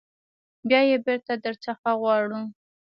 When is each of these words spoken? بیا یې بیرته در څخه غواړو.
بیا 0.69 0.81
یې 0.89 0.97
بیرته 1.05 1.33
در 1.43 1.55
څخه 1.65 1.89
غواړو. 2.01 2.41